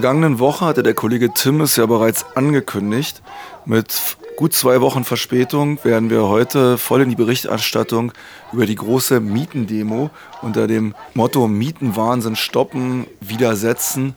[0.00, 3.20] Vergangenen Woche hatte der Kollege Tim es ja bereits angekündigt.
[3.66, 8.10] Mit gut zwei Wochen Verspätung werden wir heute voll in die Berichterstattung
[8.50, 10.08] über die große Mietendemo
[10.40, 14.14] unter dem Motto Mietenwahnsinn stoppen, widersetzen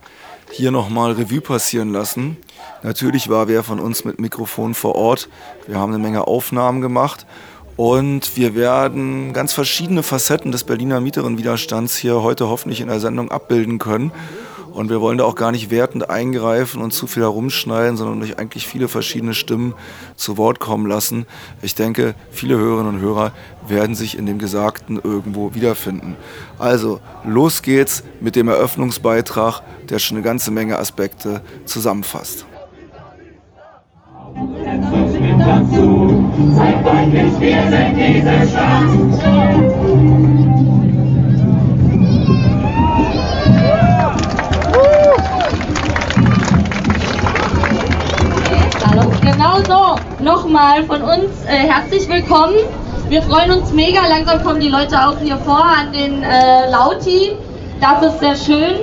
[0.50, 2.38] hier nochmal Revue passieren lassen.
[2.82, 5.28] Natürlich war wer von uns mit Mikrofon vor Ort.
[5.66, 7.26] Wir haben eine Menge Aufnahmen gemacht
[7.76, 13.30] und wir werden ganz verschiedene Facetten des Berliner Mieterinnenwiderstands hier heute hoffentlich in der Sendung
[13.30, 14.12] abbilden können.
[14.74, 18.40] Und wir wollen da auch gar nicht wertend eingreifen und zu viel herumschneiden, sondern euch
[18.40, 19.72] eigentlich viele verschiedene Stimmen
[20.16, 21.26] zu Wort kommen lassen.
[21.62, 23.30] Ich denke, viele Hörerinnen und Hörer
[23.68, 26.16] werden sich in dem Gesagten irgendwo wiederfinden.
[26.58, 32.44] Also, los geht's mit dem Eröffnungsbeitrag, der schon eine ganze Menge Aspekte zusammenfasst.
[36.56, 38.90] Zeigt deutlich, wir sind diese Stadt.
[49.54, 50.24] Genau so.
[50.24, 52.54] Nochmal von uns äh, herzlich willkommen.
[53.08, 54.00] Wir freuen uns mega.
[54.08, 57.32] Langsam kommen die Leute auch hier vor an den äh, Lauti.
[57.80, 58.80] Das ist sehr schön.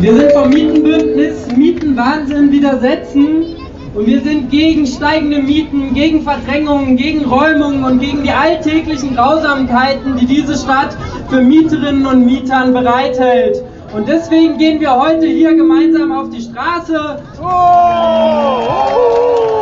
[0.00, 3.56] Wir sind vom Mietenbündnis Mietenwahnsinn widersetzen.
[3.94, 10.16] Und wir sind gegen steigende Mieten, gegen Verdrängungen, gegen Räumungen und gegen die alltäglichen Grausamkeiten,
[10.16, 10.96] die diese Stadt
[11.30, 13.62] für Mieterinnen und Mietern bereithält.
[13.94, 17.18] Und deswegen gehen wir heute hier gemeinsam auf die Straße.
[17.40, 19.52] Oh, oh, oh.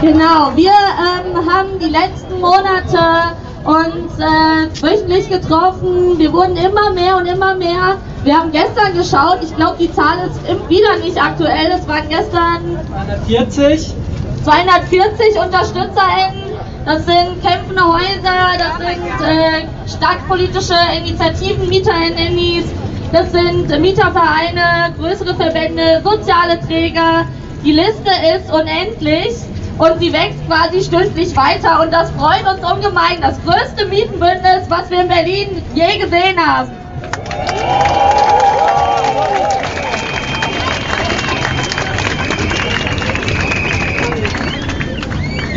[0.00, 6.18] Genau, wir ähm, haben die letzten Monate uns äh, wöchentlich getroffen.
[6.18, 7.98] Wir wurden immer mehr und immer mehr.
[8.24, 11.72] Wir haben gestern geschaut, ich glaube, die Zahl ist wieder nicht aktuell.
[11.78, 12.78] Es waren gestern
[13.26, 13.94] 240.
[14.42, 16.50] 240 UnterstützerInnen.
[16.86, 22.64] Das sind kämpfende Häuser, das sind äh, stadtpolitische Initiativen, MieterInnen,
[23.12, 27.26] das sind Mietervereine, größere Verbände, soziale Träger.
[27.62, 29.34] Die Liste ist unendlich
[29.78, 33.20] und sie wächst quasi stündlich weiter und das freut uns ungemein.
[33.20, 36.70] Das größte Mietenbündnis, was wir in Berlin je gesehen haben.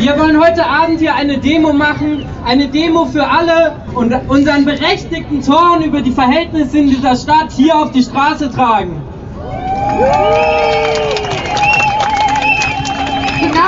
[0.04, 5.42] Wir wollen heute Abend hier eine Demo machen, eine Demo für alle und unseren berechtigten
[5.42, 9.02] Zorn über die Verhältnisse in dieser Stadt hier auf die Straße tragen.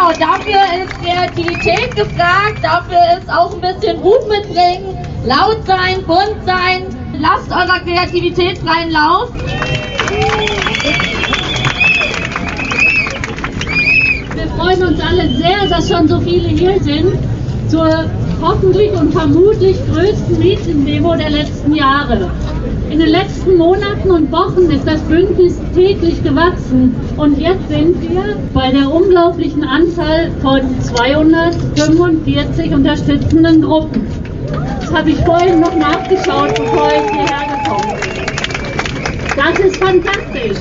[0.05, 4.95] Genau, dafür ist Kreativität gefragt, dafür ist auch ein bisschen Mut mitbringen,
[5.25, 6.85] laut sein, bunt sein,
[7.17, 9.29] lasst eurer Kreativität freien Lauf.
[14.35, 17.17] Wir freuen uns alle sehr, dass schon so viele hier sind
[17.67, 18.05] zur
[18.41, 22.29] hoffentlich und vermutlich größten Mietendemo der letzten Jahre.
[22.95, 28.37] In den letzten Monaten und Wochen ist das Bündnis täglich gewachsen und jetzt sind wir
[28.53, 34.07] bei der unglaublichen Anzahl von 245 unterstützenden Gruppen.
[34.79, 39.35] Das habe ich vorhin noch nachgeschaut, bevor ich hierher gekommen bin.
[39.35, 40.57] Das ist fantastisch.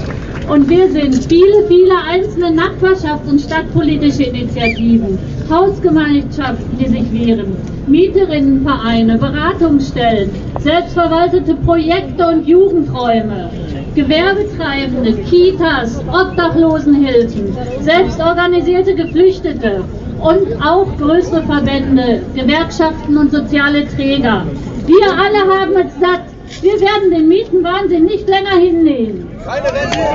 [0.49, 7.57] Und wir sind viele, viele einzelne Nachbarschafts- und stadtpolitische Initiativen, Hausgemeinschaften, die sich wehren,
[7.87, 10.31] Mieterinnenvereine, Beratungsstellen,
[10.65, 13.51] selbstverwaltete Projekte und Jugendräume,
[13.95, 19.85] Gewerbetreibende, Kitas, Obdachlosenhilfen, selbstorganisierte Geflüchtete
[20.21, 24.47] und auch größere Verbände, Gewerkschaften und soziale Träger.
[24.87, 26.25] Wir alle haben es satt.
[26.63, 29.29] Wir werden den Mietenwahnsinn nicht länger hinnehmen.
[29.45, 30.15] Keine Rendite,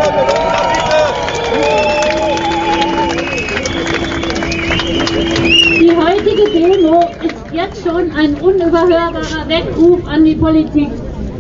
[5.90, 10.90] Die heutige Demo ist jetzt schon ein unüberhörbarer Weckruf an die Politik.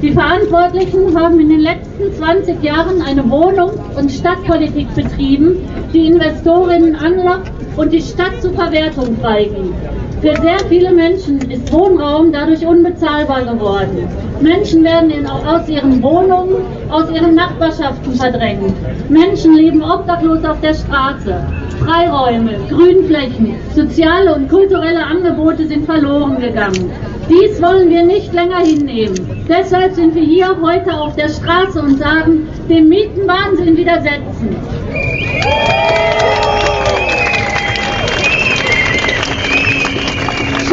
[0.02, 5.58] Die Verantwortlichen haben in den letzten 20 Jahren eine Wohnungs- und Stadtpolitik betrieben,
[5.94, 9.74] die Investorinnen anlockt und die Stadt zur Verwertung freigibt.
[10.22, 14.06] Für sehr viele Menschen ist Wohnraum dadurch unbezahlbar geworden.
[14.42, 16.58] Menschen werden in, aus ihren Wohnungen,
[16.90, 18.74] aus ihren Nachbarschaften verdrängt.
[19.10, 21.36] Menschen leben obdachlos auf der Straße.
[21.86, 26.92] Freiräume, Grünflächen, soziale und kulturelle Angebote sind verloren gegangen.
[27.30, 29.46] Dies wollen wir nicht länger hinnehmen.
[29.48, 34.58] Deshalb sind wir hier heute auf der Straße und sagen, dem Mietenwahnsinn widersetzen.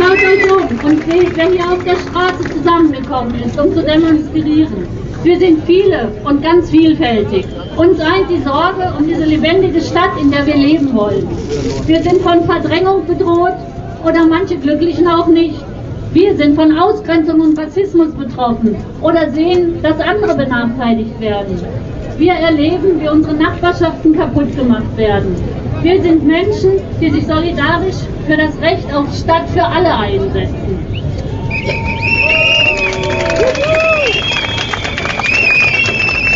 [0.07, 1.03] Um und
[1.37, 4.87] wer hier auf der Straße zusammengekommen ist, um zu demonstrieren.
[5.25, 7.45] Wir sind viele und ganz vielfältig.
[7.77, 11.27] Uns eint die Sorge um diese lebendige Stadt, in der wir leben wollen.
[11.87, 13.57] Wir sind von Verdrängung bedroht
[14.05, 15.57] oder manche Glücklichen auch nicht.
[16.13, 21.61] Wir sind von Ausgrenzung und Rassismus betroffen oder sehen, dass andere benachteiligt werden.
[22.17, 25.35] Wir erleben, wie unsere Nachbarschaften kaputt gemacht werden.
[25.87, 27.95] Wir sind Menschen, die sich solidarisch
[28.27, 30.85] für das Recht auf Stadt für alle einsetzen.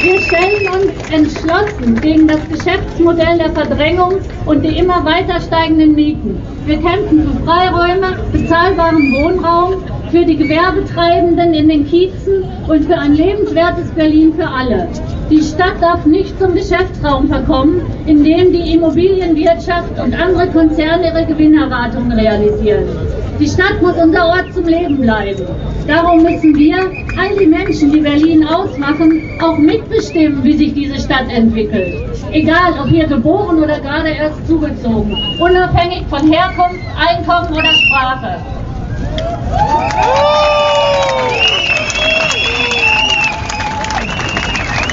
[0.02, 6.41] Wir stellen uns entschlossen gegen das Geschäftsmodell der Verdrängung und die immer weiter steigenden Mieten.
[6.64, 9.82] Wir kämpfen für Freiräume, bezahlbaren Wohnraum,
[10.12, 14.88] für die Gewerbetreibenden in den Kiezen und für ein lebenswertes Berlin für alle.
[15.31, 21.25] Die Stadt darf nicht zum Geschäftsraum verkommen, in dem die Immobilienwirtschaft und andere Konzerne ihre
[21.25, 22.88] Gewinnerwartungen realisieren.
[23.38, 25.47] Die Stadt muss unser Ort zum Leben bleiben.
[25.87, 26.79] Darum müssen wir,
[27.17, 31.94] all die Menschen, die Berlin ausmachen, auch mitbestimmen, wie sich diese Stadt entwickelt.
[32.32, 38.41] Egal, ob hier geboren oder gerade erst zugezogen, unabhängig von Herkunft, Einkommen oder Sprache.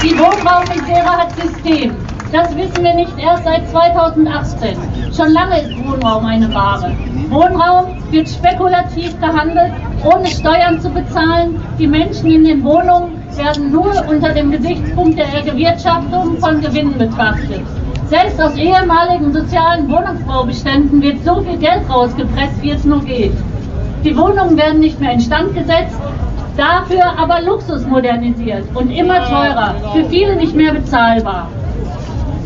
[0.03, 1.95] Die Wohnraummisere hat System.
[2.31, 4.77] Das wissen wir nicht erst seit 2018.
[5.15, 6.91] Schon lange ist Wohnraum eine Ware.
[7.29, 9.71] Wohnraum wird spekulativ gehandelt,
[10.03, 11.61] ohne Steuern zu bezahlen.
[11.77, 17.61] Die Menschen in den Wohnungen werden nur unter dem Gesichtspunkt der Gewirtschaftung von Gewinnen betrachtet.
[18.07, 23.33] Selbst aus ehemaligen sozialen Wohnungsbaubeständen wird so viel Geld rausgepresst, wie es nur geht.
[24.03, 25.99] Die Wohnungen werden nicht mehr instand gesetzt,
[26.57, 31.49] dafür aber Luxus modernisiert und immer teurer, für viele nicht mehr bezahlbar.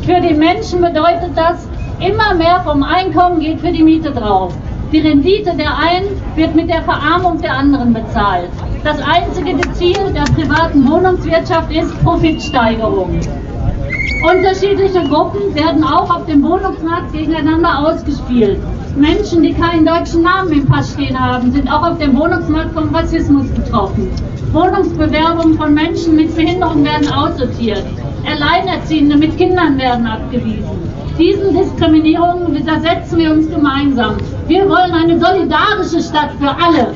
[0.06, 1.68] Für die Menschen bedeutet das,
[2.00, 4.54] immer mehr vom Einkommen geht für die Miete drauf.
[4.92, 8.50] Die Rendite der einen wird mit der Verarmung der anderen bezahlt.
[8.84, 13.20] Das einzige Ziel der privaten Wohnungswirtschaft ist Profitsteigerung.
[14.24, 18.60] Unterschiedliche Gruppen werden auch auf dem Wohnungsmarkt gegeneinander ausgespielt.
[18.96, 22.94] Menschen, die keinen deutschen Namen im Pass stehen haben, sind auch auf dem Wohnungsmarkt vom
[22.94, 24.12] Rassismus betroffen.
[24.52, 27.84] Wohnungsbewerbungen von Menschen mit Behinderung werden aussortiert.
[28.26, 30.70] Alleinerziehende mit Kindern werden abgewiesen.
[31.18, 34.18] Diesen Diskriminierungen widersetzen wir uns gemeinsam.
[34.48, 36.94] Wir wollen eine solidarische Stadt für alle.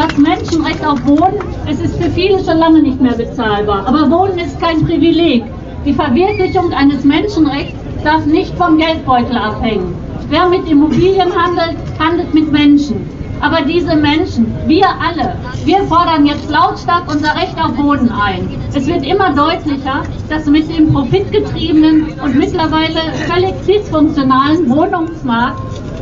[0.00, 3.86] Das Menschenrecht auf Wohnen, es ist für viele schon lange nicht mehr bezahlbar.
[3.86, 5.44] Aber Wohnen ist kein Privileg.
[5.84, 9.94] Die Verwirklichung eines Menschenrechts darf nicht vom Geldbeutel abhängen.
[10.30, 13.06] Wer mit Immobilien handelt, handelt mit Menschen.
[13.42, 15.36] Aber diese Menschen, wir alle,
[15.66, 18.48] wir fordern jetzt lautstark unser Recht auf Boden ein.
[18.72, 25.60] Es wird immer deutlicher, dass mit dem profitgetriebenen und mittlerweile völlig dysfunktionalen Wohnungsmarkt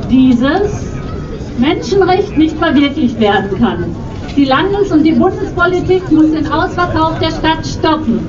[0.09, 0.98] dieses
[1.58, 3.96] Menschenrecht nicht verwirklicht werden kann.
[4.37, 8.20] Die Landes- und die Bundespolitik muss den Ausverkauf der Stadt stoppen.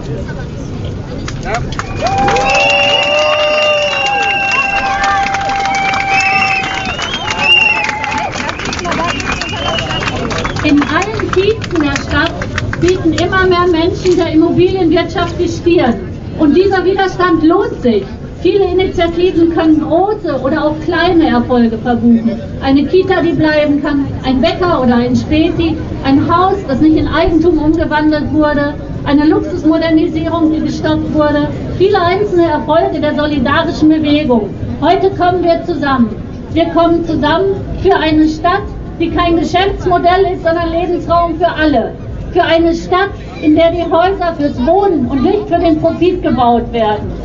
[10.64, 12.34] In allen Kiezen der Stadt
[12.82, 15.96] bieten immer mehr Menschen der Immobilienwirtschaft die Stirn.
[16.40, 18.04] Und dieser Widerstand lohnt sich.
[18.42, 22.40] Viele Initiativen können große oder auch kleine Erfolge verbuchen.
[22.62, 27.10] Eine Kita, die bleiben kann, ein Bäcker oder ein Späti, ein Haus, das nicht in
[27.10, 34.50] Eigentum umgewandelt wurde, eine Luxusmodernisierung, die gestoppt wurde, viele einzelne Erfolge der solidarischen Bewegung.
[34.80, 36.16] Heute kommen wir zusammen.
[36.54, 38.64] Wir kommen zusammen für eine Stadt,
[39.02, 41.92] die kein Geschäftsmodell ist, sondern Lebensraum für alle.
[42.32, 43.10] Für eine Stadt,
[43.42, 47.19] in der die Häuser fürs Wohnen und nicht für den Profit gebaut werden.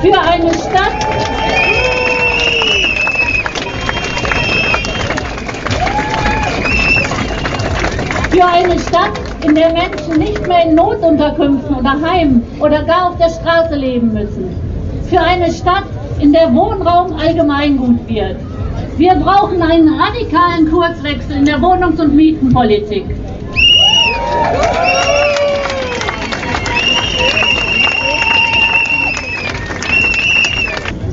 [0.00, 1.06] Für eine Stadt,
[8.30, 9.12] für eine Stadt,
[9.44, 14.12] in der Menschen nicht mehr in Notunterkünften oder Heimen oder gar auf der Straße leben
[14.12, 14.54] müssen.
[15.08, 15.84] Für eine Stadt,
[16.18, 18.36] in der Wohnraum Allgemeingut wird.
[18.96, 23.04] Wir brauchen einen radikalen Kurswechsel in der Wohnungs- und Mietenpolitik.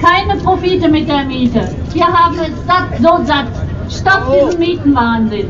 [0.02, 1.68] Keine Profite mit der Miete.
[1.94, 3.48] Wir haben es satt, so satt.
[3.90, 5.48] Stopp diesen Mietenwahnsinn.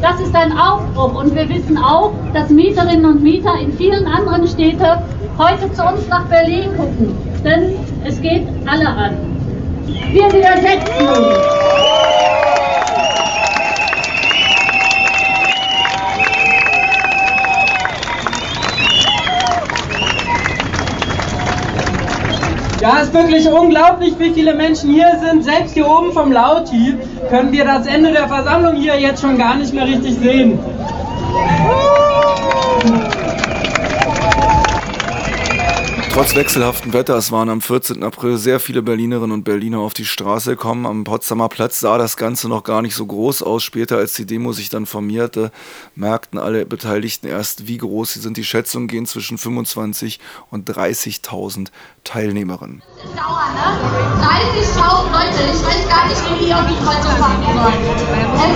[0.00, 4.48] Das ist ein Aufbruch und wir wissen auch, dass Mieterinnen und Mieter in vielen anderen
[4.48, 5.02] Städten
[5.36, 7.14] heute zu uns nach Berlin gucken.
[7.44, 9.16] Denn es geht alle an.
[9.86, 11.69] Wir widersetzen uns.
[22.80, 25.44] Ja, es ist wirklich unglaublich, wie viele Menschen hier sind.
[25.44, 26.94] Selbst hier oben vom Lauti
[27.28, 30.58] können wir das Ende der Versammlung hier jetzt schon gar nicht mehr richtig sehen.
[36.20, 38.02] Trotz wechselhaften Wetters waren am 14.
[38.02, 40.84] April sehr viele Berlinerinnen und Berliner auf die Straße gekommen.
[40.84, 43.62] Am Potsdamer Platz sah das Ganze noch gar nicht so groß aus.
[43.62, 45.50] Später, als die Demo sich dann formierte,
[45.94, 48.36] merkten alle Beteiligten erst, wie groß sie sind.
[48.36, 51.68] Die Schätzungen gehen zwischen 25 und 30.000
[52.04, 52.82] Teilnehmerinnen.
[52.96, 53.78] Das ist Dauer, ne?
[54.60, 57.80] 30.000 Leute, ich weiß gar nicht, wie wir irgendwie heute fangen sollen.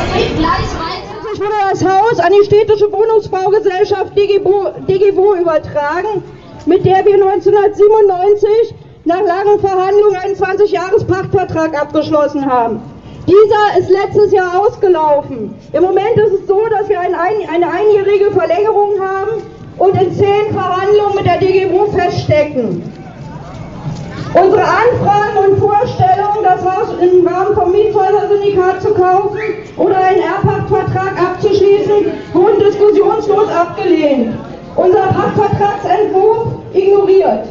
[0.05, 1.15] Es geht gleich weiter.
[1.33, 6.23] Ich wurde das Haus an die städtische Wohnungsbaugesellschaft DGWO übertragen
[6.67, 12.81] mit der wir 1997 nach langen Verhandlungen einen 20-Jahres-Pachtvertrag abgeschlossen haben.
[13.27, 15.55] Dieser ist letztes Jahr ausgelaufen.
[15.73, 19.43] Im Moment ist es so, dass wir eine, einjährige Verlängerung haben
[19.79, 22.83] und in zehn Verhandlungen mit der DGWO feststecken.
[24.35, 29.39] Unsere Anfragen und Vorstellungen, das Haus im Rahmen vom Miethäuser-Syndikat zu kaufen
[29.77, 34.35] oder einen Erbpachtvertrag abzuschließen, wurden diskussionslos abgelehnt
[34.77, 37.47] unser Pachtvertragsentwurf ignoriert.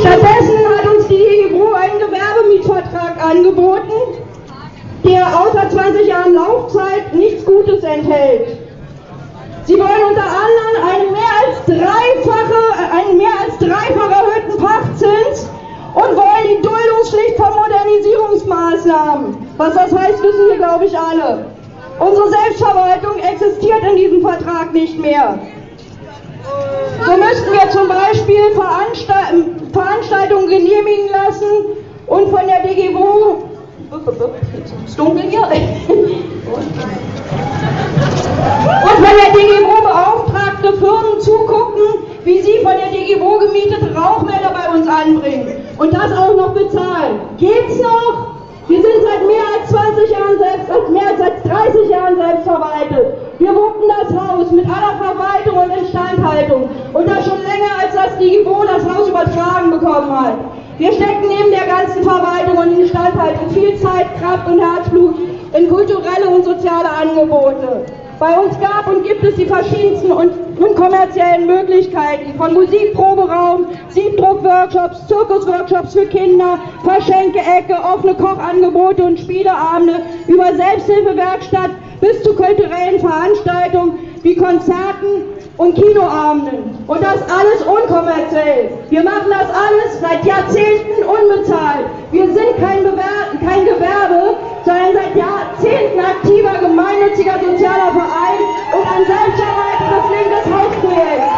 [0.00, 4.18] Stattdessen hat uns die DGBRO einen Gewerbemietvertrag angeboten,
[5.04, 8.58] der außer 20 Jahren Laufzeit nichts Gutes enthält.
[9.64, 12.62] Sie wollen unter anderem einen mehr als dreifache,
[13.46, 15.48] als dreifach erhöhten Pachtzins
[15.94, 19.48] und wollen die Duldungspflicht von Modernisierungsmaßnahmen.
[19.56, 21.51] Was das heißt, wissen wir, glaube ich, alle.
[22.02, 25.38] Unsere Selbstverwaltung existiert in diesem Vertrag nicht mehr.
[27.06, 28.50] So müssten wir zum Beispiel
[29.72, 31.76] Veranstaltungen genehmigen lassen
[32.08, 33.44] und von der DGWO
[34.84, 35.24] ist dunkel.
[35.24, 35.38] Und
[38.96, 41.86] von der DGWO beauftragte Firmen zugucken,
[42.24, 45.64] wie sie von der DGWO gemietete Rauchmelder bei uns anbringen.
[45.78, 47.20] Und das auch noch bezahlen.
[47.38, 48.32] Geht's noch?
[48.68, 53.06] Wir sind seit mehr als 20 Jahren selbst, seit mehr als 30 Jahren selbst verwaltet.
[53.38, 56.68] Wir wuppen das Haus mit aller Verwaltung und Instandhaltung.
[56.92, 60.34] Und das schon länger, als das DIGIBO das Haus übertragen bekommen hat.
[60.78, 65.14] Wir stecken neben der ganzen Verwaltung und Instandhaltung viel Zeit, Kraft und Herzblut
[65.52, 67.86] in kulturelle und soziale Angebote.
[68.18, 75.92] Bei uns gab und gibt es die verschiedensten und unkommerziellen Möglichkeiten von Musikproberaum, Siebdruckworkshops, Zirkusworkshops
[75.92, 81.70] für Kinder, Verschenke-Ecke, offene Kochangebote und Spieleabende, über Selbsthilfewerkstatt
[82.02, 86.84] bis zu kulturellen Veranstaltungen wie Konzerten und Kinoabenden.
[86.88, 88.70] Und das alles unkommerziell.
[88.90, 91.86] Wir machen das alles seit Jahrzehnten unbezahlt.
[92.10, 98.42] Wir sind kein, Bewer kein Gewerbe, sondern seit Jahrzehnten aktiver gemeinnütziger sozialer Verein
[98.74, 101.30] und ein selbstverwaltetes linkes Hausprojekt.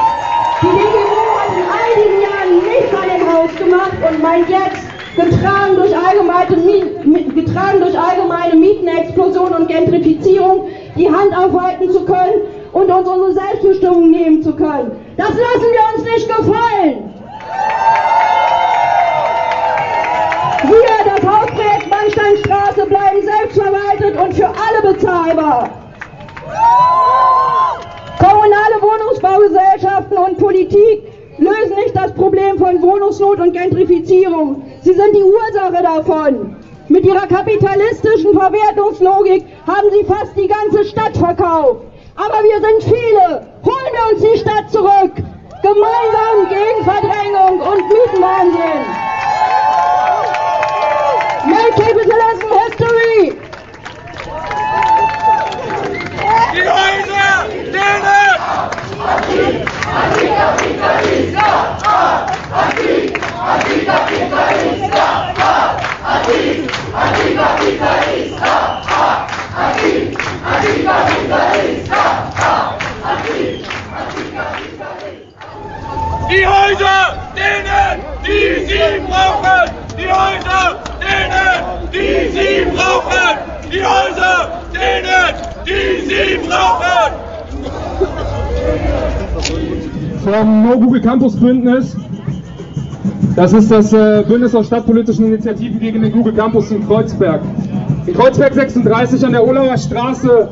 [0.65, 4.84] Die DGO hat in all diesen Jahren nichts an dem Haus gemacht und meint jetzt,
[5.17, 12.43] getragen durch allgemeine, getragen durch allgemeine Mietenexplosion und Gentrifizierung, die Hand aufhalten zu können
[12.73, 14.93] und uns unsere Selbstbestimmung nehmen zu können.
[15.17, 17.15] Das lassen wir uns nicht gefallen.
[20.65, 25.71] Wir, das Hausprojekt Mannsteinstraße, bleiben selbstverwaltet und für alle bezahlbar.
[28.19, 31.03] Kommunale Wohnungsbaugesellschaften und Politik
[31.39, 34.63] lösen nicht das Problem von Wohnungsnot und Gentrifizierung.
[34.85, 36.57] Sie sind die Ursache davon.
[36.89, 41.87] Mit ihrer kapitalistischen Verwertungslogik haben sie fast die ganze Stadt verkauft.
[42.17, 43.47] Aber wir sind viele.
[43.65, 45.15] Holen wir uns die Stadt zurück.
[45.63, 48.85] Gemeinsam gegen Verdrängung und Mietenwahnsinn.
[51.47, 53.39] Make capitalism history.
[56.53, 58.05] Die Häuser, denen!
[59.97, 61.49] Antikapitalista!
[62.53, 63.14] Antikapitalista!
[76.31, 79.71] Die Häuser, denen, die sie brauchen!
[79.97, 83.37] Die Häuser, denen, die sie brauchen!
[83.71, 85.35] Die Häuser, denen,
[85.67, 87.13] die sie brauchen!
[90.25, 91.95] Vom No Google Campus Bündnis.
[93.37, 97.41] Das ist das äh, Bündnis aus stadtpolitischen Initiativen gegen den Google Campus in Kreuzberg.
[98.07, 100.49] In Kreuzberg 36 an der Olauer Straße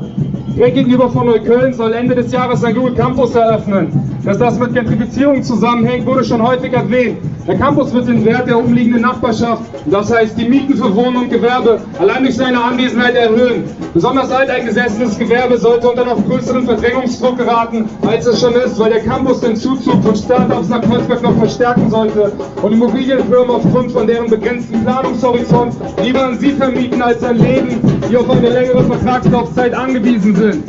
[0.56, 3.88] direkt gegenüber von Neukölln soll Ende des Jahres ein Google Campus eröffnen.
[4.24, 7.18] Dass das mit Gentrifizierung zusammenhängt, wurde schon häufig erwähnt.
[7.44, 11.28] Der Campus wird den Wert der umliegenden Nachbarschaft, das heißt die Mieten für Wohnen und
[11.30, 13.64] Gewerbe, allein durch seine Anwesenheit erhöhen.
[13.92, 19.00] Besonders alteingesessenes Gewerbe sollte unter noch größeren Verdrängungsdruck geraten, als es schon ist, weil der
[19.00, 22.30] Campus den Zuzug von Startups nach Kreuzberg noch verstärken sollte
[22.62, 28.16] und Immobilienfirmen aufgrund von deren begrenzten Planungshorizont lieber an sie vermieten als an Leben, die
[28.16, 30.64] auf eine längere Vertragslaufzeit angewiesen sind.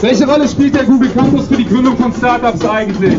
[0.00, 3.16] Welche Rolle spielt der Google Campus für die Gründung von Startups eigentlich?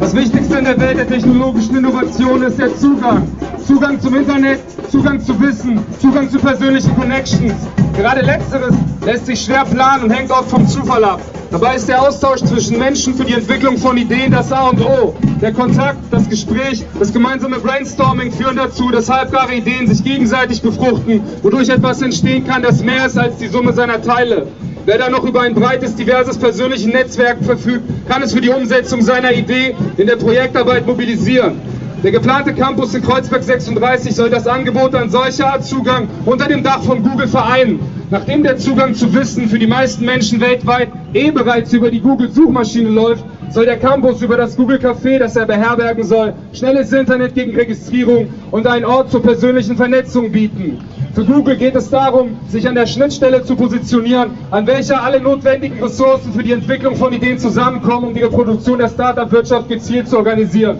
[0.00, 3.28] Das Wichtigste in der Welt der technologischen Innovation ist der Zugang.
[3.66, 7.54] Zugang zum Internet, Zugang zu Wissen, Zugang zu persönlichen Connections.
[7.96, 11.20] Gerade letzteres lässt sich schwer planen und hängt oft vom Zufall ab.
[11.50, 15.14] Dabei ist der Austausch zwischen Menschen für die Entwicklung von Ideen das A und O.
[15.42, 21.20] Der Kontakt, das Gespräch, das gemeinsame Brainstorming führen dazu, dass halbgare Ideen sich gegenseitig befruchten,
[21.42, 24.46] wodurch etwas entstehen kann, das mehr ist als die Summe seiner Teile.
[24.84, 29.00] Wer da noch über ein breites, diverses persönliches Netzwerk verfügt, kann es für die Umsetzung
[29.00, 31.60] seiner Idee in der Projektarbeit mobilisieren.
[32.02, 36.64] Der geplante Campus in Kreuzberg 36 soll das Angebot an solcher Art Zugang unter dem
[36.64, 37.78] Dach von Google vereinen.
[38.10, 42.88] Nachdem der Zugang zu Wissen für die meisten Menschen weltweit eh bereits über die Google-Suchmaschine
[42.88, 47.54] läuft, soll der Campus über das Google Café, das er beherbergen soll, schnelles Internet gegen
[47.54, 50.78] Registrierung und einen Ort zur persönlichen Vernetzung bieten.
[51.14, 55.82] Für Google geht es darum, sich an der Schnittstelle zu positionieren, an welcher alle notwendigen
[55.82, 60.78] Ressourcen für die Entwicklung von Ideen zusammenkommen, um die Reproduktion der Startup-Wirtschaft gezielt zu organisieren.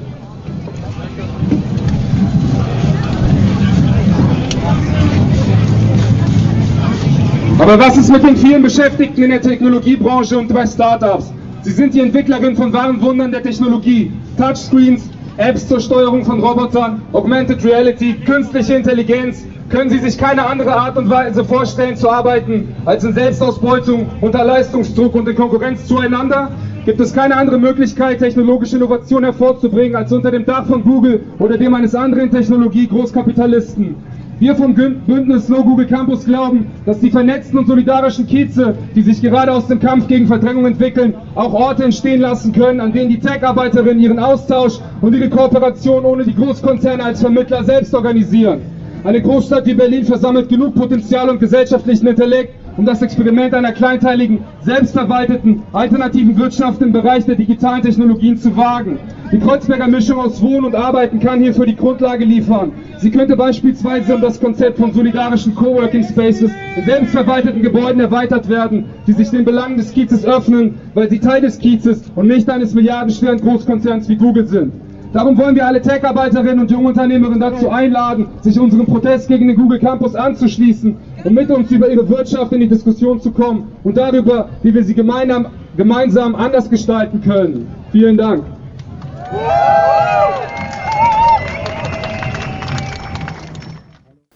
[7.58, 11.30] Aber was ist mit den vielen Beschäftigten in der Technologiebranche und bei Startups?
[11.60, 14.10] Sie sind die Entwicklerin von wahren Wundern der Technologie.
[14.38, 19.44] Touchscreens, Apps zur Steuerung von Robotern, Augmented Reality, künstliche Intelligenz.
[19.72, 24.44] Können Sie sich keine andere Art und Weise vorstellen zu arbeiten als in Selbstausbeutung, unter
[24.44, 26.50] Leistungsdruck und in Konkurrenz zueinander?
[26.84, 31.56] Gibt es keine andere Möglichkeit, technologische Innovation hervorzubringen, als unter dem Dach von Google oder
[31.56, 33.96] dem eines anderen Technologie-Großkapitalisten?
[34.40, 39.22] Wir vom Bündnis No Google Campus glauben, dass die vernetzten und solidarischen Kieze, die sich
[39.22, 43.20] gerade aus dem Kampf gegen Verdrängung entwickeln, auch Orte entstehen lassen können, an denen die
[43.20, 48.60] Tech-Arbeiterinnen ihren Austausch und ihre Kooperation ohne die Großkonzerne als Vermittler selbst organisieren.
[49.04, 54.38] Eine Großstadt wie Berlin versammelt genug Potenzial und gesellschaftlichen Intellekt, um das Experiment einer kleinteiligen,
[54.61, 59.00] selbstverwalteten, alternativen Wirtschaft im Bereich der digitalen Technologien zu wagen.
[59.33, 62.70] Die Kreuzberger Mischung aus Wohnen und Arbeiten kann hierfür die Grundlage liefern.
[62.98, 68.85] Sie könnte beispielsweise um das Konzept von solidarischen Coworking Spaces in selbstverwalteten Gebäuden erweitert werden,
[69.09, 72.72] die sich den Belangen des Kiezes öffnen, weil sie Teil des Kiezes und nicht eines
[72.72, 74.72] milliardenschweren Großkonzerns wie Google sind.
[75.12, 79.79] Darum wollen wir alle Tech-Arbeiterinnen und Jungunternehmerinnen dazu einladen, sich unserem Protest gegen den Google
[79.79, 84.48] Campus anzuschließen und mit uns über ihre Wirtschaft in die Diskussion zu kommen und darüber,
[84.62, 87.66] wie wir sie gemeinsam, gemeinsam anders gestalten können.
[87.92, 88.42] Vielen Dank.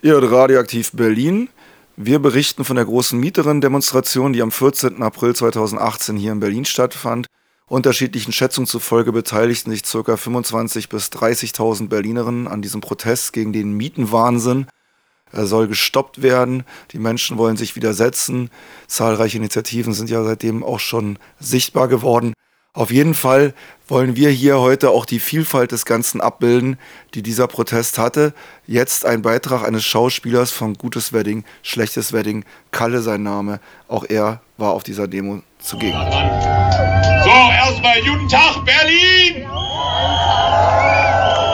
[0.02, 1.48] Ihr hört Radioaktiv Berlin.
[1.96, 5.02] Wir berichten von der großen Mieterinnen-Demonstration, die am 14.
[5.02, 7.26] April 2018 hier in Berlin stattfand.
[7.68, 9.98] Unterschiedlichen Schätzungen zufolge beteiligten sich ca.
[9.98, 14.66] 25.000 bis 30.000 Berlinerinnen an diesem Protest gegen den Mietenwahnsinn.
[15.32, 16.62] Er soll gestoppt werden.
[16.92, 18.50] Die Menschen wollen sich widersetzen.
[18.86, 22.34] Zahlreiche Initiativen sind ja seitdem auch schon sichtbar geworden.
[22.72, 23.52] Auf jeden Fall
[23.88, 26.78] wollen wir hier heute auch die Vielfalt des Ganzen abbilden,
[27.14, 28.32] die dieser Protest hatte.
[28.66, 33.60] Jetzt ein Beitrag eines Schauspielers von Gutes Wedding, Schlechtes Wedding, Kalle sein Name.
[33.88, 35.98] Auch er war auf dieser Demo zugegen.
[37.36, 39.44] So, erstmal guten Tag, Berlin!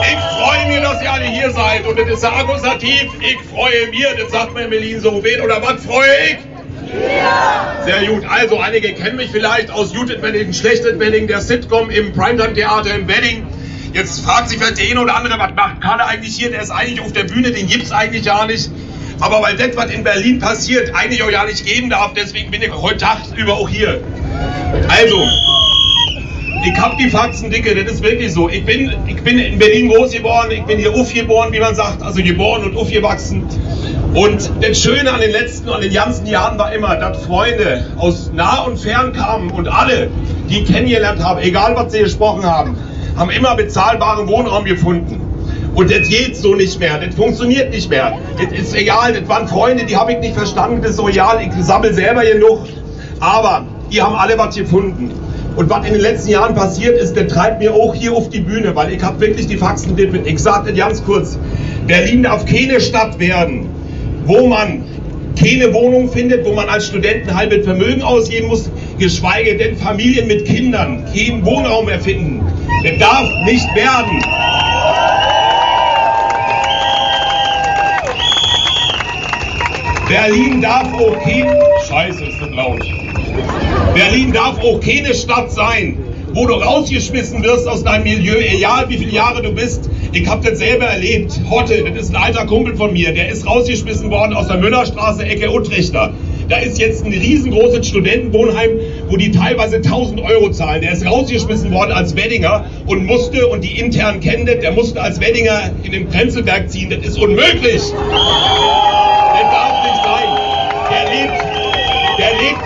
[0.01, 1.85] Ich freue mich, dass ihr alle hier seid.
[1.85, 3.11] Und das ist ja Akkusativ.
[3.19, 5.21] Ich freue mich, das sagt man in Berlin so.
[5.21, 6.37] Wen oder was freue ich?
[6.93, 7.83] Ja.
[7.83, 8.23] Sehr gut.
[8.29, 13.05] Also, einige kennen mich vielleicht aus Judith Wedding, Schlechtes Wedding, der Sitcom im Primetime-Theater im
[13.09, 13.45] Wedding.
[13.91, 16.49] Jetzt fragt sich vielleicht der eine oder andere, was macht Kalle eigentlich hier?
[16.49, 18.71] Der ist eigentlich auf der Bühne, den gibt es eigentlich gar nicht.
[19.19, 22.61] Aber weil das, was in Berlin passiert, eigentlich auch ja nicht geben darf, deswegen bin
[22.61, 24.01] ich heute Tag über auch hier.
[24.87, 25.27] Also,
[26.63, 28.49] ich hab die Faxen dicke, das ist wirklich so.
[28.49, 32.01] Ich bin, ich bin in Berlin groß geworden, ich bin hier aufgeboren, wie man sagt,
[32.01, 33.43] also geboren und aufgewachsen.
[34.13, 38.31] Und das Schöne an den letzten und den ganzen Jahren war immer, dass Freunde aus
[38.33, 40.09] nah und fern kamen und alle,
[40.49, 42.77] die ich kennengelernt habe, egal was sie gesprochen haben,
[43.17, 45.19] haben immer bezahlbaren Wohnraum gefunden.
[45.75, 48.17] Und das geht so nicht mehr, das funktioniert nicht mehr.
[48.37, 51.41] Das ist egal, das waren Freunde, die habe ich nicht verstanden, das ist so egal,
[51.41, 52.67] ich sammle selber genug.
[53.19, 55.11] Aber die haben alle was gefunden.
[55.55, 58.39] Und was in den letzten Jahren passiert ist, der treibt mir auch hier auf die
[58.39, 60.25] Bühne, weil ich habe wirklich die Faxen mit.
[60.25, 61.37] Ich sage das ganz kurz.
[61.85, 63.69] Berlin darf keine Stadt werden,
[64.25, 64.83] wo man
[65.39, 70.27] keine Wohnung findet, wo man als Student ein halbes Vermögen ausgeben muss, geschweige denn Familien
[70.27, 72.41] mit Kindern keinen Wohnraum erfinden.
[72.83, 74.23] Das darf nicht werden.
[80.07, 81.47] Berlin darf auch kein...
[81.87, 82.81] Scheiße, ist das laut.
[83.93, 85.97] Berlin darf auch keine Stadt sein,
[86.33, 89.89] wo du rausgeschmissen wirst aus deinem Milieu, egal wie viele Jahre du bist.
[90.13, 91.39] Ich habe das selber erlebt.
[91.49, 95.25] Hotte, das ist ein alter Kumpel von mir, der ist rausgeschmissen worden aus der Müllerstraße,
[95.25, 96.13] Ecke Utrechter.
[96.49, 98.71] Da ist jetzt ein riesengroßes Studentenwohnheim,
[99.07, 100.81] wo die teilweise 1000 Euro zahlen.
[100.81, 105.01] Der ist rausgeschmissen worden als Weddinger und musste, und die intern kennen das, der musste
[105.01, 106.89] als Weddinger in den Prenzlberg ziehen.
[106.89, 107.81] Das ist unmöglich.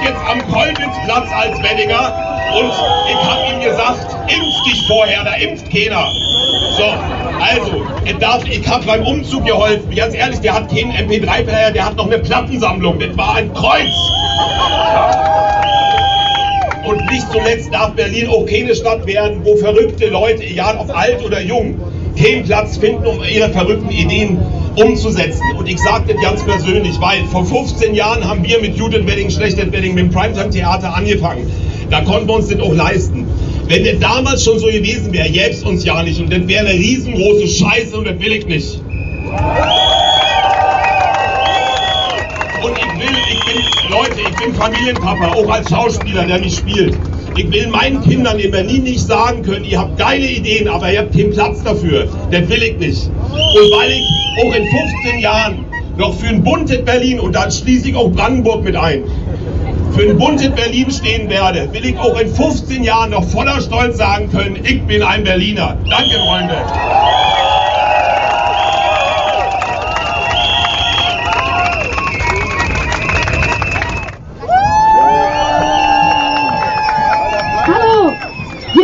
[0.04, 2.14] Jetzt am Kolbitzplatz als Weddinger
[2.60, 2.72] und
[3.10, 6.08] ich habe ihm gesagt, impf dich vorher, da impft keiner.
[6.78, 6.84] So,
[7.40, 7.86] also,
[8.50, 9.94] ich, habe beim Umzug geholfen.
[9.96, 13.00] Ganz ehrlich, der hat keinen MP3-Player, der hat noch eine Plattensammlung.
[13.00, 13.94] Das war ein Kreuz.
[16.86, 21.24] Und nicht zuletzt darf Berlin auch keine Stadt werden, wo verrückte Leute, egal ob alt
[21.24, 21.80] oder jung,
[22.18, 24.40] keinen Platz finden, um ihre verrückten Ideen
[24.78, 25.44] umzusetzen.
[25.58, 29.30] Und ich sage das ganz persönlich, weil vor 15 Jahren haben wir mit Judith Wedding,
[29.30, 31.52] Schlechtet Wedding, mit dem Primetime-Theater angefangen.
[31.90, 33.26] Da konnten wir uns das auch leisten.
[33.68, 36.20] Wenn der damals schon so gewesen wäre, gäbe es uns ja nicht.
[36.20, 38.82] Und das wäre eine riesengroße Scheiße und das will ich nicht.
[42.64, 46.98] Und ich will, ich bin, Leute, ich bin Familienpapa, auch als Schauspieler, der mich spielt.
[47.38, 51.02] Ich will meinen Kindern in Berlin nicht sagen können, ihr habt geile Ideen, aber ihr
[51.02, 52.08] habt keinen Platz dafür.
[52.32, 53.06] Das will ich nicht.
[53.06, 54.08] Und weil ich
[54.44, 55.66] auch in 15 Jahren
[55.98, 59.04] noch für ein buntes Berlin und dann schließe ich auch Brandenburg mit ein,
[59.96, 63.98] für ein buntes Berlin stehen werde, will ich auch in 15 Jahren noch voller Stolz
[63.98, 65.78] sagen können, ich bin ein Berliner.
[65.90, 67.47] Danke, Freunde.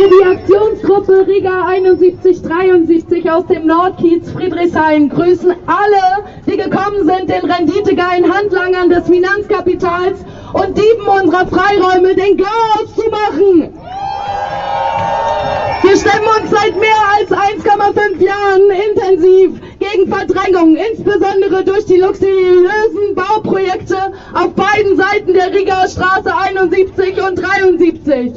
[0.04, 7.50] Wir die Aktionsgruppe Riga 7173 aus dem Nordkiez Friedrichshain grüßen alle, die gekommen sind, den
[7.50, 10.18] renditegeilen Handlangern des Finanzkapitals
[10.52, 13.72] und Dieben unserer Freiräume den Chaos zu machen.
[15.82, 23.14] Wir stemmen uns seit mehr als 1,5 Jahren intensiv gegen Verdrängung, insbesondere durch die luxuriösen
[23.14, 23.96] Bauprojekte
[24.34, 28.32] auf beiden Seiten der Rigaer Straße 71 und 73.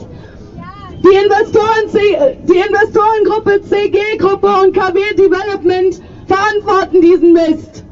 [1.09, 7.83] Die, Investoren, die Investorengruppe CG-Gruppe und KW Development verantworten diesen Mist.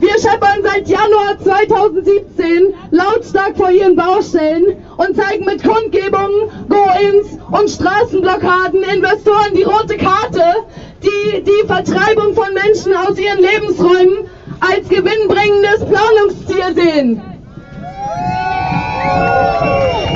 [0.00, 7.68] Wir scheppern seit Januar 2017 lautstark vor ihren Baustellen und zeigen mit Kundgebungen, Go-Ins und
[7.68, 10.64] Straßenblockaden Investoren die rote Karte,
[11.02, 17.22] die die Vertreibung von Menschen aus ihren Lebensräumen als gewinnbringendes Planungsziel sehen.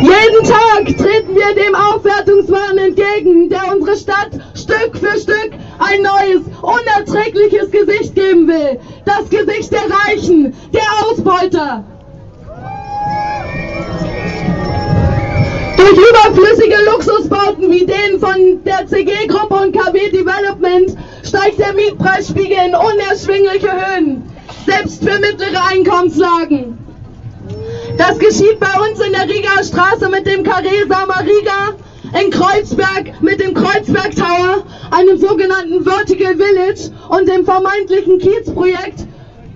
[0.01, 6.43] Jeden Tag treten wir dem Aufwertungswahn entgegen, der unsere Stadt Stück für Stück ein neues,
[6.63, 8.79] unerträgliches Gesicht geben will.
[9.05, 11.85] Das Gesicht der Reichen, der Ausbeuter.
[15.77, 22.75] Durch überflüssige Luxusbauten wie den von der CG-Gruppe und KW Development steigt der Mietpreisspiegel in
[22.75, 24.23] unerschwingliche Höhen,
[24.65, 26.88] selbst für mittlere Einkommenslagen.
[27.99, 31.75] Das geschieht bei uns in der Rigaer Straße mit dem Carré Sama Riga,
[32.19, 39.05] in Kreuzberg mit dem Kreuzberg Tower, einem sogenannten Vertical Village und dem vermeintlichen Kiezprojekt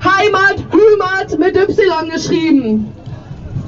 [0.03, 2.93] Heimat, Hümat mit Y geschrieben.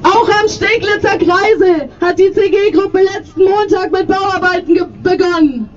[0.02, 5.68] Auch am Steglitzer Kreisel hat die CG-Gruppe letzten Montag mit Bauarbeiten begonnen.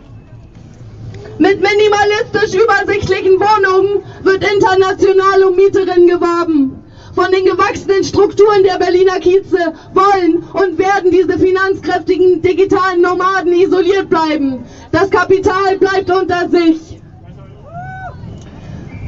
[1.38, 6.87] Mit minimalistisch übersichtlichen Wohnungen wird international um Mieterinnen geworben.
[7.18, 14.08] Von den gewachsenen Strukturen der Berliner Kieze wollen und werden diese finanzkräftigen digitalen Nomaden isoliert
[14.08, 14.64] bleiben.
[14.92, 17.00] Das Kapital bleibt unter sich.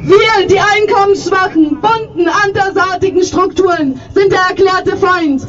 [0.02, 5.43] Wir, die einkommensschwachen, bunten, andersartigen Strukturen, sind der erklärte Feind.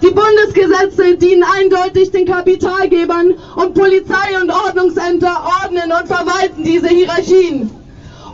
[0.00, 7.83] Die Bundesgesetze dienen eindeutig den Kapitalgebern und Polizei und Ordnungsämter ordnen und verwalten diese Hierarchien.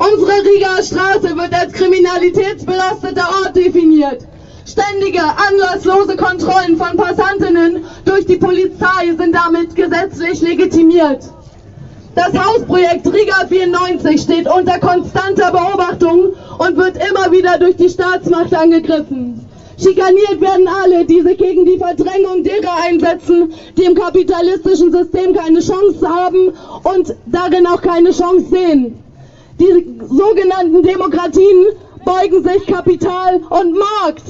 [0.00, 4.24] Unsere Rigaer Straße wird als kriminalitätsbelasteter Ort definiert.
[4.64, 11.18] Ständige, anlasslose Kontrollen von Passantinnen durch die Polizei sind damit gesetzlich legitimiert.
[12.14, 18.54] Das Hausprojekt Riga 94 steht unter konstanter Beobachtung und wird immer wieder durch die Staatsmacht
[18.54, 19.44] angegriffen.
[19.76, 25.60] Schikaniert werden alle, die sich gegen die Verdrängung derer einsetzen, die im kapitalistischen System keine
[25.60, 26.52] Chance haben
[26.84, 28.94] und darin auch keine Chance sehen.
[29.60, 31.66] Die sogenannten Demokratien
[32.06, 34.22] beugen sich Kapital und Markt.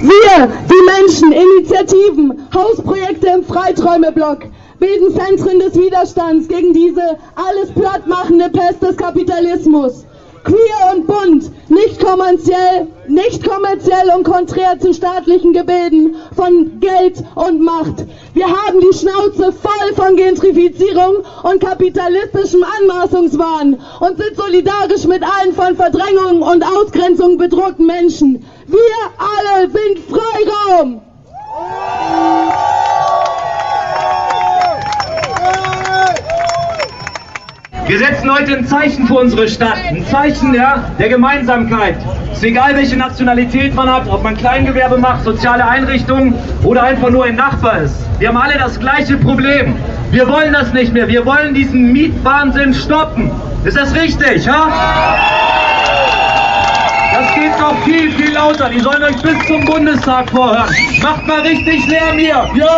[0.00, 4.44] Wir, die Menschen, Initiativen, Hausprojekte im Freiträumeblock,
[4.78, 10.04] bilden Zentren des Widerstands gegen diese alles plattmachende Pest des Kapitalismus.
[10.44, 17.60] Queer und bunt, nicht kommerziell, nicht kommerziell und konträr zu staatlichen Gebilden von Geld und
[17.60, 18.06] Macht.
[18.32, 25.52] Wir haben die Schnauze voll von Gentrifizierung und kapitalistischem Anmaßungswahn und sind solidarisch mit allen
[25.54, 28.42] von Verdrängung und Ausgrenzung bedrohten Menschen.
[28.66, 28.78] Wir
[29.18, 31.02] alle sind Freiraum!
[37.90, 39.74] Wir setzen heute ein Zeichen für unsere Stadt.
[39.88, 41.96] Ein Zeichen ja, der Gemeinsamkeit.
[42.30, 47.10] Es ist egal, welche Nationalität man hat, ob man Kleingewerbe macht, soziale Einrichtungen oder einfach
[47.10, 47.96] nur ein Nachbar ist.
[48.20, 49.74] Wir haben alle das gleiche Problem.
[50.12, 51.08] Wir wollen das nicht mehr.
[51.08, 53.32] Wir wollen diesen Mietwahnsinn stoppen.
[53.64, 54.48] Ist das richtig?
[54.48, 54.68] Ha?
[57.12, 58.68] Das geht noch viel, viel lauter.
[58.68, 60.72] Die sollen euch bis zum Bundestag vorhören.
[61.02, 62.48] Macht mal richtig Lärm hier.
[62.54, 62.68] Jo!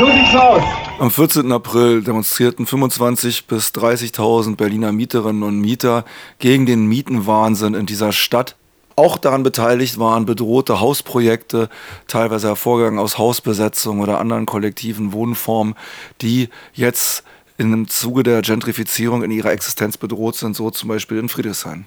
[0.00, 0.75] So sieht's aus.
[0.98, 1.52] Am 14.
[1.52, 6.06] April demonstrierten 25.000 bis 30.000 Berliner Mieterinnen und Mieter
[6.38, 8.56] gegen den Mietenwahnsinn in dieser Stadt.
[8.96, 11.68] Auch daran beteiligt waren bedrohte Hausprojekte,
[12.08, 15.74] teilweise hervorgegangen aus Hausbesetzung oder anderen kollektiven Wohnformen,
[16.22, 17.24] die jetzt
[17.58, 21.84] im Zuge der Gentrifizierung in ihrer Existenz bedroht sind, so zum Beispiel in Friedrichshain.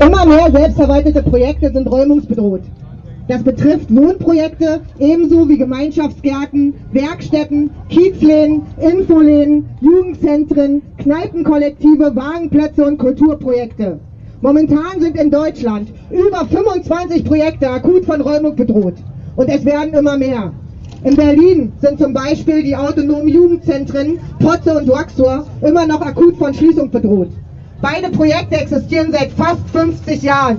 [0.00, 2.62] Immer mehr selbstverwaltete Projekte sind räumungsbedroht.
[3.32, 14.00] Das betrifft Wohnprojekte ebenso wie Gemeinschaftsgärten, Werkstätten, Kiezläden, Infoläden, Jugendzentren, Kneipenkollektive, Wagenplätze und Kulturprojekte.
[14.42, 18.96] Momentan sind in Deutschland über 25 Projekte akut von Räumung bedroht.
[19.36, 20.52] Und es werden immer mehr.
[21.02, 26.52] In Berlin sind zum Beispiel die autonomen Jugendzentren Potze und Waxor immer noch akut von
[26.52, 27.30] Schließung bedroht.
[27.80, 30.58] Beide Projekte existieren seit fast 50 Jahren.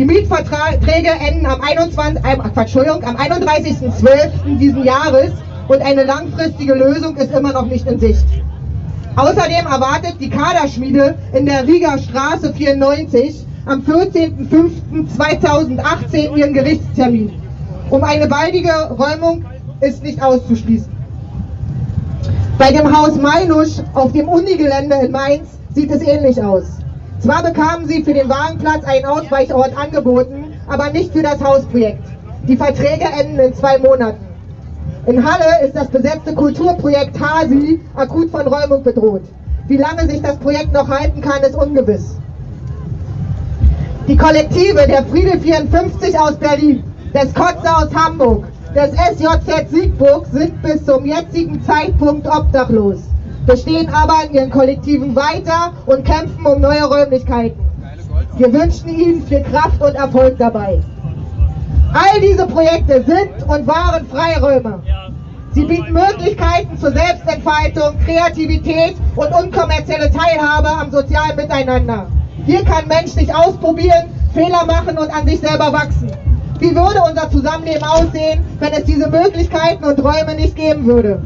[0.00, 4.56] Die Mietverträge enden am, 21, äh, Entschuldigung, am 31.12.
[4.56, 5.32] diesen Jahres
[5.68, 8.24] und eine langfristige Lösung ist immer noch nicht in Sicht.
[9.16, 17.32] Außerdem erwartet die Kaderschmiede in der Rieger Straße 94 am 14.05.2018 ihren Gerichtstermin.
[17.90, 19.44] Um eine baldige Räumung
[19.82, 20.90] ist nicht auszuschließen.
[22.56, 26.80] Bei dem Haus Meinusch auf dem Unigelände in Mainz sieht es ähnlich aus.
[27.20, 32.02] Zwar bekamen sie für den Wagenplatz einen Ausweichort angeboten, aber nicht für das Hausprojekt.
[32.48, 34.26] Die Verträge enden in zwei Monaten.
[35.06, 39.22] In Halle ist das besetzte Kulturprojekt Hasi akut von Räumung bedroht.
[39.68, 42.16] Wie lange sich das Projekt noch halten kann, ist ungewiss.
[44.08, 46.82] Die Kollektive der Friedel 54 aus Berlin,
[47.14, 53.09] des Kotze aus Hamburg, des SJZ Siegburg sind bis zum jetzigen Zeitpunkt obdachlos,
[53.50, 57.58] bestehen aber in ihren Kollektiven weiter und kämpfen um neue Räumlichkeiten.
[58.36, 60.80] Wir wünschen ihnen viel Kraft und Erfolg dabei.
[61.92, 64.80] All diese Projekte sind und waren Freiräume.
[65.52, 72.06] Sie bieten Möglichkeiten zur Selbstentfaltung, Kreativität und unkommerzielle Teilhabe am sozialen Miteinander.
[72.46, 76.12] Hier kann Mensch sich ausprobieren, Fehler machen und an sich selber wachsen.
[76.60, 81.20] Wie würde unser Zusammenleben aussehen, wenn es diese Möglichkeiten und Räume nicht geben würde?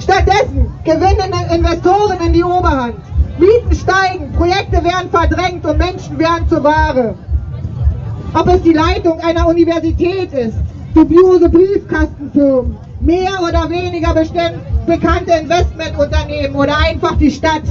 [0.00, 2.96] Stattdessen gewinnen Investoren in die Oberhand.
[3.38, 7.14] Mieten steigen, Projekte werden verdrängt und Menschen werden zur Ware.
[8.34, 10.58] Ob es die Leitung einer Universität ist,
[10.94, 17.62] dubiose Briefkastenfirmen, mehr oder weniger bestimmt bekannte Investmentunternehmen oder einfach die Stadt.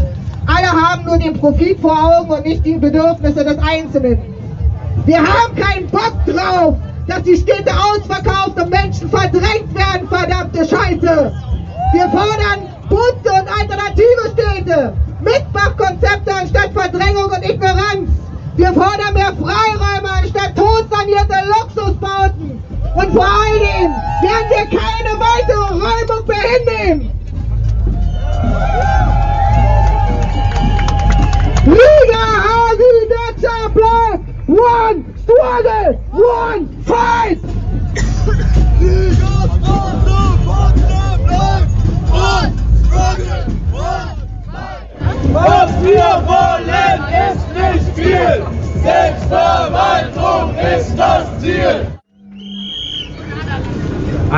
[0.46, 4.20] Alle haben nur den Profit vor Augen und nicht die Bedürfnisse des Einzelnen.
[5.06, 11.34] Wir haben keinen Bock drauf, dass die Städte ausverkauft und Menschen verdrängt werden, verdammte Scheiße.
[11.92, 13.17] Wir fordern bunte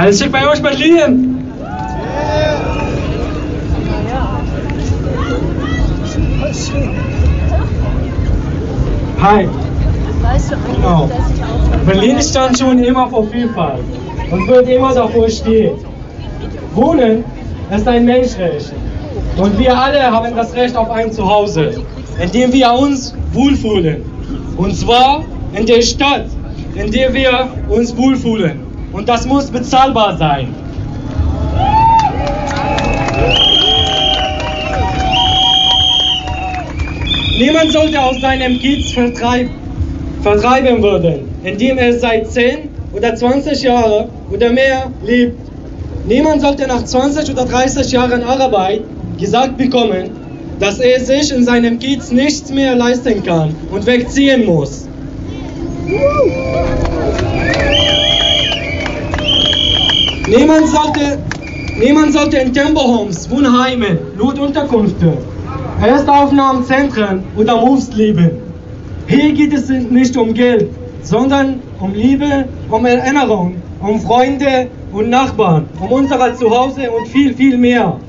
[0.10, 1.38] Alles schick bei euch Berlin.
[9.22, 9.48] Hi.
[10.76, 11.10] Genau.
[11.86, 13.84] Berlin stand schon immer vor Vielfalt
[14.32, 15.76] und wird immer davor stehen.
[16.74, 17.24] Wohnen
[17.70, 18.74] ist ein Menschenrecht.
[19.38, 21.84] Und wir alle haben das Recht auf ein Zuhause,
[22.20, 24.02] in dem wir uns wohlfühlen.
[24.58, 26.26] Und zwar in der Stadt,
[26.74, 28.69] in der wir uns wohlfühlen.
[28.92, 30.54] Und das muss bezahlbar sein.
[37.38, 39.50] Niemand sollte aus seinem Kiez vertreib
[40.22, 45.40] vertreiben werden, indem er seit 10 oder 20 Jahren oder mehr lebt.
[46.06, 48.82] Niemand sollte nach 20 oder 30 Jahren Arbeit
[49.18, 50.10] gesagt bekommen,
[50.60, 54.88] dass er sich in seinem Kiez nichts mehr leisten kann und wegziehen muss.
[60.30, 61.18] Niemand sollte,
[61.80, 65.18] niemand sollte in Tempohomes, Wohnheimen, Notunterkünfte,
[65.82, 68.30] Erstaufnahmezentren oder Moves leben.
[69.08, 70.70] Hier geht es nicht um Geld,
[71.02, 77.58] sondern um Liebe, um Erinnerung, um Freunde und Nachbarn, um unser Zuhause und viel, viel
[77.58, 78.00] mehr.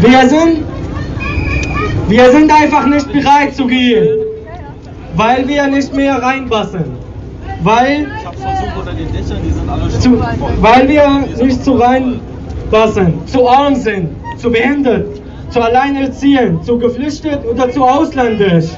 [0.00, 0.69] Wir sind,
[2.10, 4.08] wir sind einfach nicht bereit zu gehen,
[5.14, 6.84] weil wir nicht mehr reinpassen.
[7.62, 8.08] Weil,
[10.00, 10.18] zu,
[10.60, 15.06] weil wir nicht zu reinpassen, zu arm sind, zu behindert,
[15.50, 18.70] zu alleinerziehend, zu geflüchtet oder zu ausländisch.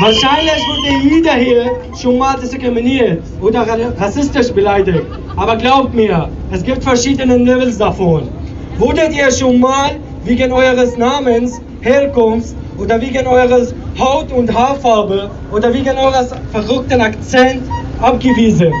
[0.00, 3.66] Wahrscheinlich wurde jeder hier schon mal diskriminiert oder
[3.98, 5.04] rassistisch beleidigt.
[5.36, 8.28] Aber glaubt mir, es gibt verschiedene Levels davon.
[8.78, 9.90] Wurdet ihr schon mal
[10.24, 17.62] wegen eures Namens, Herkunft oder wegen eures Haut- und Haarfarbe oder wegen eures verrückten Akzent
[18.00, 18.72] abgewiesen?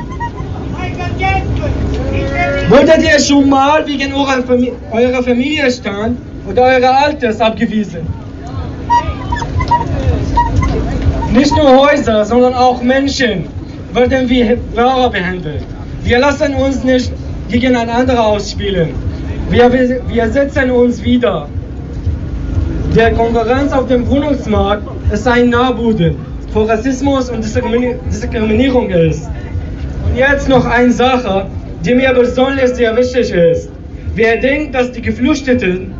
[2.68, 8.06] Wurdet ihr schon mal wegen eurer, Famili eurer Familienstand oder eurer Alters abgewiesen?
[11.32, 13.46] Nicht nur Häuser, sondern auch Menschen
[13.92, 15.64] werden wie Ware behandelt.
[16.02, 17.12] Wir lassen uns nicht
[17.48, 19.09] gegeneinander ausspielen.
[19.50, 19.72] Wir,
[20.06, 21.48] wir setzen uns wieder.
[22.94, 26.14] Der Konkurrenz auf dem Wohnungsmarkt ist ein Nahboden
[26.52, 29.28] vor Rassismus und Diskriminierung ist.
[30.06, 31.46] Und jetzt noch eine Sache,
[31.84, 33.70] die mir besonders sehr wichtig ist.
[34.14, 35.94] Wer denkt, dass die Geflüchteten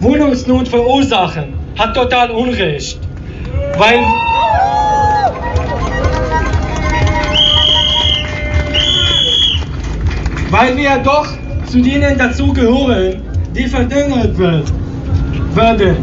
[0.00, 2.98] Wohnungsnot verursachen, hat total Unrecht.
[3.76, 4.00] Weil
[10.50, 11.28] weil wir doch
[11.70, 13.22] zu denen dazugehören,
[13.54, 15.96] die verdüngert werden,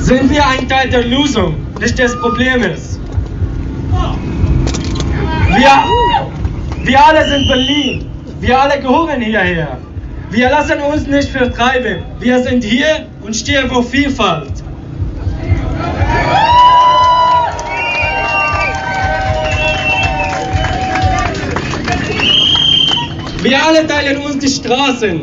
[0.00, 3.00] sind wir ein Teil der Lösung, nicht des Problems.
[5.56, 8.06] Wir, wir alle sind Berlin,
[8.40, 9.78] wir alle gehören hierher.
[10.30, 12.02] Wir lassen uns nicht vertreiben.
[12.18, 14.63] Wir sind hier und stehen für Vielfalt.
[23.44, 25.20] Wir alle teilen uns die Straßen,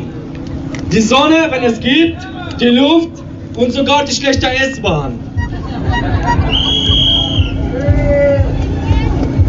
[0.92, 2.18] die Sonne, wenn es gibt,
[2.60, 3.20] die Luft
[3.56, 5.18] und sogar die schlechte S-Bahn.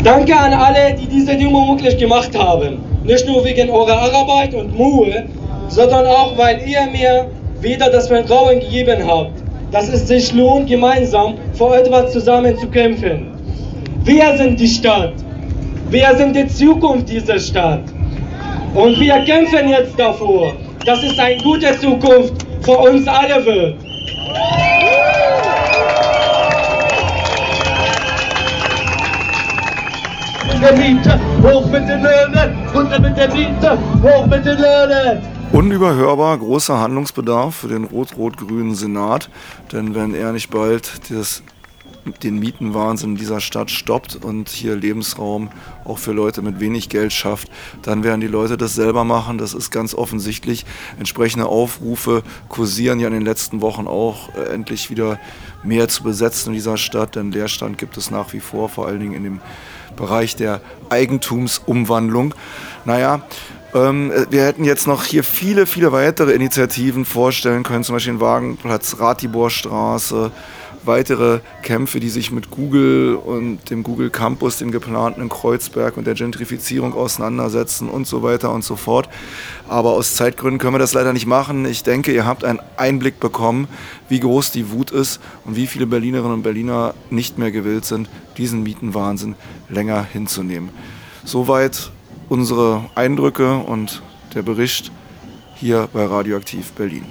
[0.03, 2.79] Danke an alle, die diese Demo möglich gemacht haben.
[3.03, 5.27] Nicht nur wegen eurer Arbeit und Mühe,
[5.67, 7.29] sondern auch, weil ihr mir
[7.61, 9.33] wieder das Vertrauen gegeben habt,
[9.71, 13.27] dass es sich lohnt, gemeinsam für etwas zusammen zu kämpfen.
[14.03, 15.13] Wir sind die Stadt.
[15.91, 17.92] Wir sind die Zukunft dieser Stadt.
[18.73, 20.53] Und wir kämpfen jetzt davor,
[20.85, 23.75] dass es eine gute Zukunft für uns alle wird.
[30.63, 35.21] der Miete, hoch mit den Löhnen, runter mit der Miete, hoch mit den Löhnen.
[35.51, 39.29] Unüberhörbar großer Handlungsbedarf für den rot-rot-grünen Senat,
[39.73, 41.43] denn wenn er nicht bald das
[42.21, 45.49] den Mietenwahnsinn dieser Stadt stoppt und hier Lebensraum
[45.85, 47.49] auch für Leute mit wenig Geld schafft,
[47.81, 49.37] dann werden die Leute das selber machen.
[49.37, 50.65] Das ist ganz offensichtlich.
[50.99, 55.19] Entsprechende Aufrufe kursieren ja in den letzten Wochen auch, äh, endlich wieder
[55.63, 58.99] mehr zu besetzen in dieser Stadt, denn Leerstand gibt es nach wie vor, vor allen
[58.99, 59.41] Dingen in dem
[59.95, 62.33] Bereich der Eigentumsumwandlung.
[62.85, 63.21] Naja,
[63.73, 68.21] ähm, wir hätten jetzt noch hier viele, viele weitere Initiativen vorstellen können, zum Beispiel den
[68.21, 70.31] Wagenplatz Ratiborstraße,
[70.85, 76.05] weitere Kämpfe, die sich mit Google und dem Google Campus, dem geplanten in Kreuzberg und
[76.05, 79.09] der Gentrifizierung auseinandersetzen und so weiter und so fort.
[79.67, 81.65] Aber aus Zeitgründen können wir das leider nicht machen.
[81.65, 83.67] Ich denke, ihr habt einen Einblick bekommen,
[84.09, 88.09] wie groß die Wut ist und wie viele Berlinerinnen und Berliner nicht mehr gewillt sind,
[88.37, 89.35] diesen Mietenwahnsinn
[89.69, 90.69] länger hinzunehmen.
[91.23, 91.91] Soweit
[92.29, 94.01] unsere Eindrücke und
[94.35, 94.91] der Bericht
[95.55, 97.05] hier bei Radioaktiv Berlin.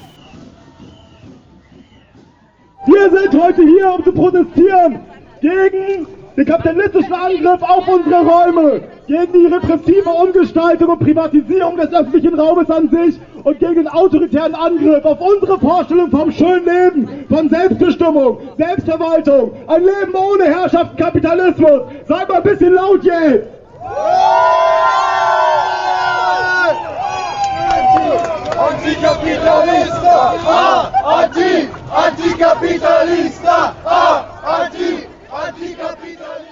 [2.86, 5.00] Wir sind heute hier, um zu protestieren
[5.40, 6.06] gegen
[6.36, 12.70] den kapitalistischen Angriff auf unsere Räume, gegen die repressive Umgestaltung und Privatisierung des öffentlichen Raumes
[12.70, 18.38] an sich und gegen den autoritären Angriff auf unsere Vorstellung vom schönen Leben, von Selbstbestimmung,
[18.56, 21.82] Selbstverwaltung, ein Leben ohne Herrschaftskapitalismus.
[22.08, 23.61] Seid mal ein bisschen laut jetzt!
[28.92, 30.14] Anticapitalista!
[30.46, 33.74] Ah, anti, anticapitalista!
[33.84, 36.51] Ah, anti, anticapitalista!